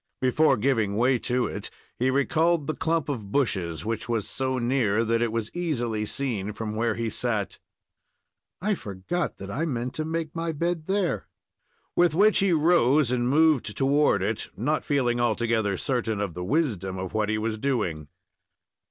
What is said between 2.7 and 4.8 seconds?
clump of bushes, which was so